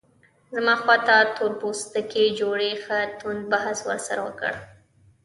[0.53, 4.53] زما خواته تور پوستي جوړې ښه توند بحث ورسره وکړ.